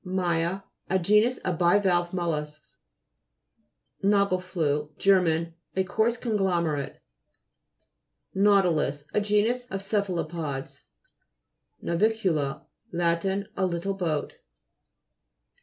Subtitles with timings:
[0.03, 2.77] MT'A A genus of bivalve mollusks.
[4.03, 5.53] NA'GELFLTJE Ger.
[5.75, 6.97] A coarse con glomerate..
[8.35, 10.85] NATJ'TILUS A genus of cephalopods.
[11.83, 13.25] NAVI'CTJLA Lat.
[13.25, 14.37] A little boat.